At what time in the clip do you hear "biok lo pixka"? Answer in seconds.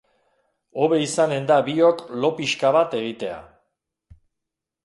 1.69-2.73